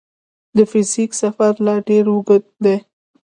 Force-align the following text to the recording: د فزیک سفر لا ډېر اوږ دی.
د 0.55 0.57
فزیک 0.71 1.11
سفر 1.21 1.51
لا 1.65 1.75
ډېر 1.87 2.05
اوږ 2.13 2.27
دی. 2.63 2.75